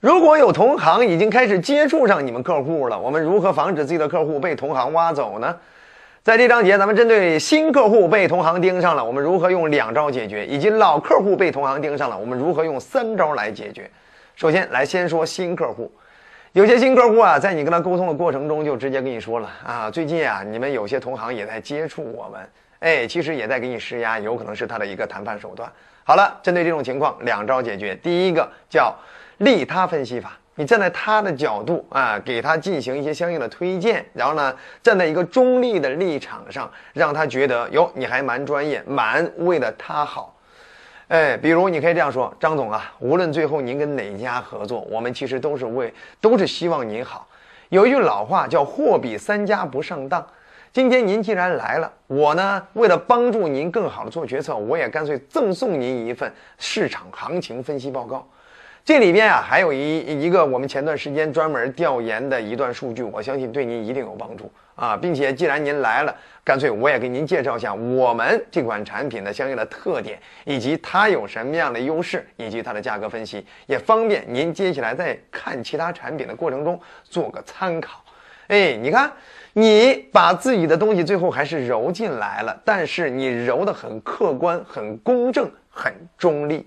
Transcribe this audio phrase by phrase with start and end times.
[0.00, 5.56] 如果有同行已经开始接触上你们客户了，我们如何防止自己的客户被同行挖走呢？
[6.22, 13.90] 在这章节，咱们针对新客户被同行盯上了，我们如何用两招解决；以及老客户被同行盯上了，我们如何用三招来解决。
[14.36, 15.90] 首先来先说新客户，
[16.52, 25.68] 有些新客户啊，在你跟他沟通的过程中，就直接跟你说了啊，最近啊，你们有些同行也在接触我们，哎，其实也在给你施压，有可能是他的一个谈判手段。
[26.04, 27.96] 好了，针对这种情况，两招解决。
[27.96, 28.94] 第一个叫
[29.38, 30.38] 利他分析法。
[30.54, 34.52] 你站在他的角度啊，给他进行一些相应的推荐，然后呢，
[34.82, 40.34] 站在一个中立的立场上，让他觉得哟，你还蛮专业，蛮为了他好。
[41.06, 47.28] 哎，比如你可以这样说：张总啊，无论最后您跟哪家合作，我们其实都是为，都是希望您好。
[47.68, 50.26] 有一句老话叫“货比三家不上当”。
[50.72, 58.28] 今天您既然来了，我呢，为了帮助您更好的做决策，我也干脆赠送您一份市场行情分析报告。
[58.88, 78.02] 这里边啊，还有一一个我们前段时间专门调研的一段数据，我相信对您一定有帮助啊，并且既然您来了，干脆我也给您介绍一下我们这款产品的相应的特点，以及它有什么样的优势，以及它的价格分析，也方便您接下来在看其他产品的过程中做个参考。
[78.46, 79.12] 哎，你看，
[79.52, 86.66] 你把自己的东西最后还是揉进来了，但是你揉的很客观、很公正、很中立。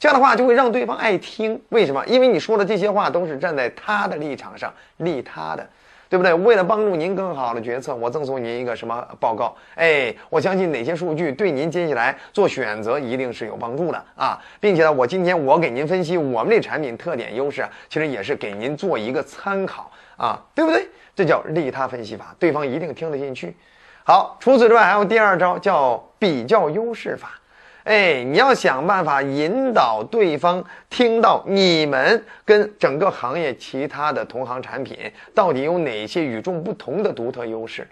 [0.00, 2.02] 这样的话就会让对方爱听，为什么？
[2.06, 5.68] 因为你说的这些话都是站在他的立场上利他的，
[6.08, 6.32] 对不对？
[6.32, 9.54] 为了帮助您更好的决策，我赠送您一个什么报告？
[9.74, 20.88] 哎，我相信哪些数据对您接下来做选择一定是有帮助的啊，并且呢，我今天我给您分析我们这产品特点优势啊，其实也是给您做一个参考啊，对不对？
[21.14, 23.54] 这叫利他分析法，对方一定听得进去。
[24.02, 27.38] 好，除此之外还有第二招叫比较优势法。
[27.84, 34.96] 哎，你要想办法引导对方听到你们跟整个行业其他的同行产品
[35.34, 37.86] 到底有哪些与众不同的独特优势。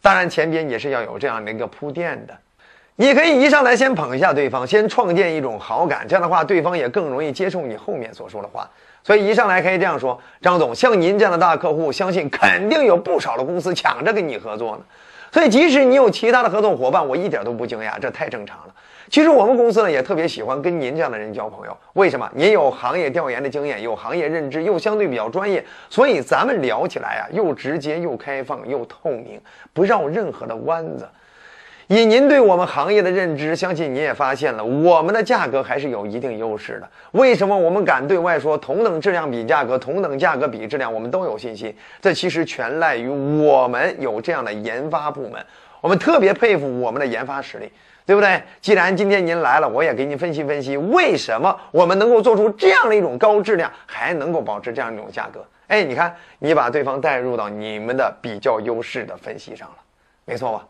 [0.00, 2.36] 当然，前边也是要有这样的一个铺垫的。
[2.98, 8.66] 你可以一上来先捧一下对方，先创建一种好感，这样的话，对方也更容易接受你后面所说的话。
[9.04, 14.82] 所以一上来可以这样说：“张总，像您这样的大客户，相信肯定有不少的公司抢着跟你合作呢。
[15.36, 18.74] 所以，即使你有其他的合作伙伴，我一点都不惊讶，这太正常了。”
[19.10, 22.26] 其实我们公司呢也特别喜欢跟您这样的人交朋友，为什么？
[22.34, 29.38] 您有行业调研的经验，有行业认知，又相对比较专业，所以咱们聊起来啊，又直接又开放又透明，
[29.74, 31.06] 不绕任何的弯子。
[31.88, 36.88] 以您对我们行业的认知，相信您也发现了，我们的价格还是有一定优势的。
[37.12, 41.74] 为什么我们敢对外说同等质量比价格，同等价格比质量，我们都有信心？
[42.00, 45.44] 这其实全赖于我们有这样的研发部门，
[45.80, 47.70] 我们特别佩服我们的研发实力。
[48.04, 48.40] 对不对？
[48.60, 55.44] 既然今天您来了，我也给您分析分析，为什么我们能够做出这样的一种高质量，还能够保持这样一种价格？
[55.66, 59.74] 哎，你看，你把对方带入到你们的比较优势的分析上了，
[60.24, 60.64] 没错吧？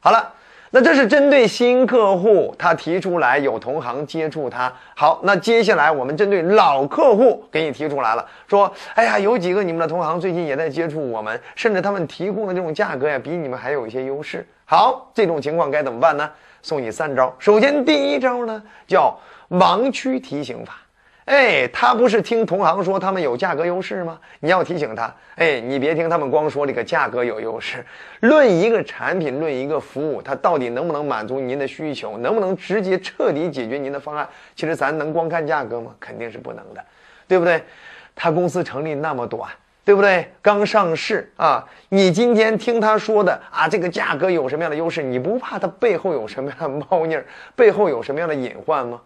[0.00, 0.30] 好了，
[0.74, 4.72] 那这是针对新客户，他提出来有同行接触他。
[4.96, 14.46] 好，那接下来我们针对老客户给你提出来了，说，哎呀，有几个你们的同行最近也在接触我们，甚至他们提供的这种价格呀，比你们还有一些优势。
[14.64, 16.30] 好，这种情况该怎么办呢？
[16.62, 17.34] 送你三招。
[17.38, 19.14] 首先，第一招呢叫
[19.50, 20.78] 盲区提醒法。
[21.24, 24.18] 哎，他不是听同行说他们有价格优势吗？
[24.40, 27.84] 你要提醒他，哎，你别听他们光说这个价格有优势。
[28.20, 34.28] 论一个产品，论一个服务，它到底能不能满足您的需求，能不能直接彻底解决您的方案？
[34.56, 35.94] 其实咱能光看价格吗？
[36.00, 36.84] 肯定是不能的，
[37.28, 37.62] 对不对？
[38.14, 39.48] 他公司成立那么短。
[39.84, 40.30] 对不对？
[40.40, 45.02] 刚上市啊，你今天听他说的啊，这个价格有什么样的优势？
[45.02, 49.00] 你不怕他背后有什么样的猫腻儿，背后有什么样的隐患吗？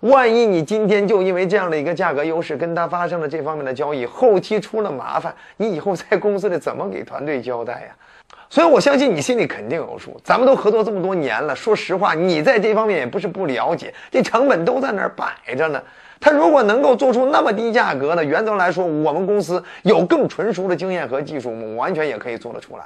[0.00, 7.88] 万一你今天就因为这样的一个价格优势跟他发生了这方面的交易，后期出了麻烦，你以后在公司里怎么给团队交代呀？
[8.48, 10.18] 所以我相信你心里肯定有数。
[10.24, 15.80] 咱们都合作这么多年了，说实话，你在这方面也不是不了解，这成本都在那儿摆着呢。
[16.18, 18.24] 他如果能够做出那么低价格呢？
[18.24, 22.84] 原则来说，我们公司有更纯熟的经验和技术，我们完全也可以做得出来。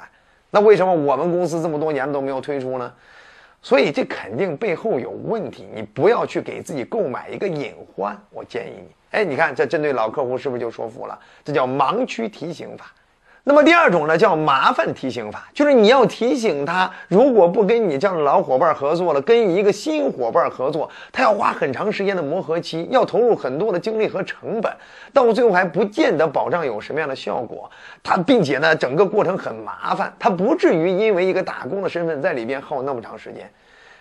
[0.51, 2.91] 那为什么我们公司这么多年都没有推出呢？
[3.65, 5.65] 所以这肯定背后有问题。
[5.73, 8.15] 你不要去给自己购买一个隐患。
[8.29, 11.19] 我建议你，哎，你看这针对老客户是不是就说服了？
[11.43, 12.93] 这叫盲区提醒法。
[13.47, 24.75] 那么第二种呢，叫麻烦提醒法，就是你要提醒他，如果不跟你这样的老伙伴合作了，跟一个新伙伴合作，他要花很长时间的磨合期，要投入很多的精力和成本，
[25.13, 27.69] 到最后还不见得保障有什么样的效果。
[28.01, 33.47] 他并且呢，整个过程很麻烦，他不至于因为一个打工的身份在里边耗那么长时间。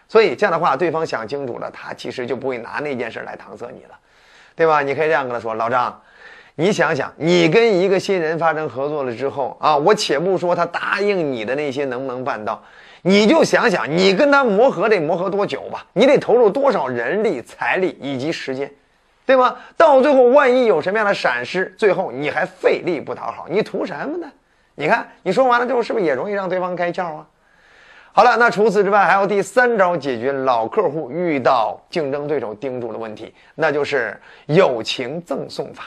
[0.08, 3.98] 所以这样的话，对方想清楚了，他其实就不会拿那件事来搪塞你了，
[4.56, 4.80] 对吧？
[4.80, 6.00] 你可以这样跟他说，老张。
[6.56, 12.62] 你想想，你跟一个新人发生合作了之后啊，我且不说他答应你的那些能不能办到，
[13.02, 18.70] 你就想想你跟他磨合得磨合多久吧，你得投入多少人力、财力以及时间，
[19.26, 19.56] 对吗？
[19.76, 24.28] 到最后万一有什么样的闪失，最后你还费力不讨好，你图什么呢？
[24.76, 27.26] 你看你说完了之后，是不是也容易让对方开窍啊？
[28.12, 34.16] 好了，那除此之外，还有第三招解决老客户遇到竞争对手盯住的问题，那就是
[34.46, 35.82] 友情赠送法。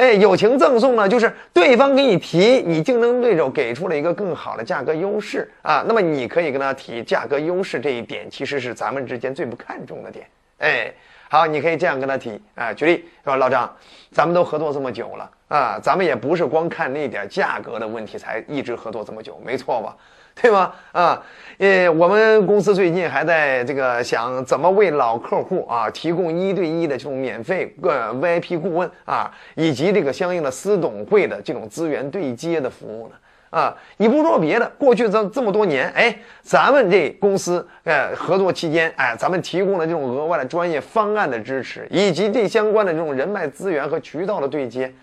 [0.00, 10.26] 哎，友情赠送呢，就是对方给你提，你竞争对手给出了一个更好的价格优势啊，那么你可以跟他提价格优势这一点，其实是咱们之间最不看重的点。
[10.60, 10.90] 哎，
[11.28, 13.70] 好，你可以这样跟他提啊，举例说，老张，
[14.10, 19.94] 咱们都合作这么久了啊，咱们也不是光看那点价格的问题才一直合作这么久，没错吧？
[20.40, 20.72] 对吗？
[20.92, 21.22] 啊，
[21.58, 33.14] 呃，我们公司最近还在这个想怎么为老客户啊提供一对一的这种免费个 VIP 顾问啊，以及这个相应的私董会的这种资源对接的服务呢。
[33.50, 44.94] 啊，你不说别的，过去这这么多年，哎，咱们这公司呃合作期间，哎，咱们提供的这种额外的专业方案的支持，以及这相关的这种人脉资源和渠道的对接，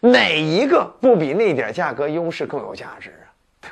[0.00, 3.10] 哪一个不比那点价格优势更有价值？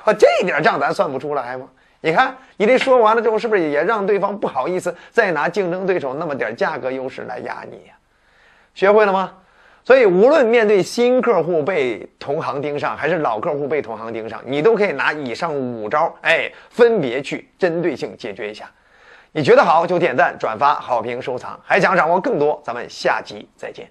[0.04, 1.68] 啊， 这点账咱算不出来吗？
[2.00, 7.94] 你看，你这说完了之后，是不是也让对方不好意思再拿竞争对手那么点价格优势来压你呀？
[8.74, 9.34] 学会了吗？
[9.84, 18.70] 所以，无论面对新客户被同行盯上，还是老客户被同行盯上，你都可以拿以上五招，哎，分别去针对性解决一下。
[19.32, 21.58] 你觉得好就点赞、转发、好评、收藏。
[21.64, 23.88] 还想掌握更多，咱们下集再见。